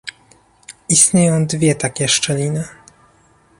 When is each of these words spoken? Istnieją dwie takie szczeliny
Istnieją 0.89 1.45
dwie 1.47 1.75
takie 1.75 2.07
szczeliny 2.07 2.67